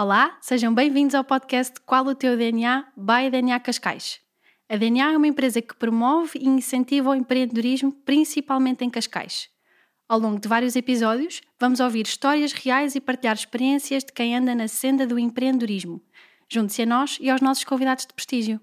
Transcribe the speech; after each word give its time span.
Olá, 0.00 0.38
sejam 0.40 0.72
bem-vindos 0.72 1.12
ao 1.16 1.24
podcast 1.24 1.74
Qual 1.84 2.06
o 2.06 2.14
Teu 2.14 2.36
DNA? 2.36 2.86
by 2.96 3.28
DNA 3.32 3.58
Cascais. 3.58 4.20
A 4.68 4.76
DNA 4.76 5.14
é 5.14 5.16
uma 5.16 5.26
empresa 5.26 5.60
que 5.60 5.74
promove 5.74 6.38
e 6.38 6.46
incentiva 6.46 7.10
o 7.10 7.16
empreendedorismo, 7.16 7.90
principalmente 7.90 8.84
em 8.84 8.90
Cascais. 8.90 9.48
Ao 10.08 10.16
longo 10.16 10.38
de 10.38 10.46
vários 10.46 10.76
episódios, 10.76 11.40
vamos 11.58 11.80
ouvir 11.80 12.06
histórias 12.06 12.52
reais 12.52 12.94
e 12.94 13.00
partilhar 13.00 13.34
experiências 13.34 14.04
de 14.04 14.12
quem 14.12 14.36
anda 14.36 14.54
na 14.54 14.68
senda 14.68 15.04
do 15.04 15.18
empreendedorismo. 15.18 16.00
Junte-se 16.48 16.82
a 16.82 16.86
nós 16.86 17.18
e 17.20 17.28
aos 17.28 17.40
nossos 17.40 17.64
convidados 17.64 18.06
de 18.06 18.14
prestígio. 18.14 18.60